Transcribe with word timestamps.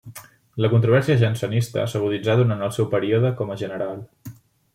La 0.65 0.69
controvèrsia 0.71 1.17
jansenista 1.23 1.85
s'aguditzà 1.91 2.39
durant 2.41 2.65
el 2.69 2.75
seu 2.79 2.89
període 2.95 3.33
com 3.43 3.53
a 3.53 3.59
General. 3.65 4.03